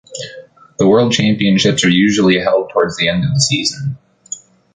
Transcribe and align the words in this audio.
The 0.79 0.87
World 0.87 1.13
Championships 1.13 1.85
are 1.85 1.89
usually 1.89 2.39
held 2.39 2.71
towards 2.71 2.97
the 2.97 3.07
end 3.07 3.23
of 3.23 3.35
the 3.35 3.39
season. 3.39 3.97